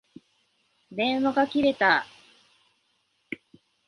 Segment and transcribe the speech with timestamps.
[0.91, 2.07] 電話が切れた。